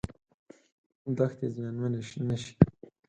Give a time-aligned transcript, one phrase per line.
[1.17, 2.53] دښتې زیانمنې نشي.